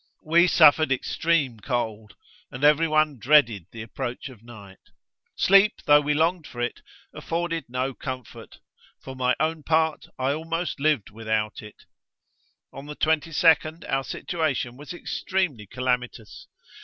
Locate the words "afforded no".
7.13-7.93